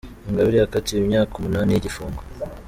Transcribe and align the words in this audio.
Ingabire 0.29 0.57
yakatiwe 0.59 0.99
imyaka 1.03 1.33
umunani 1.35 1.69
y’igifungo 1.71 2.21